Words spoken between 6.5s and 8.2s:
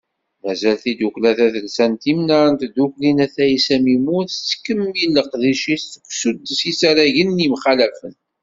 n yisaragen yemxalafen.